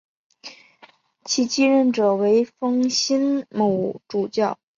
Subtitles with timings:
[1.25, 4.57] 其继任者为封新卯主教。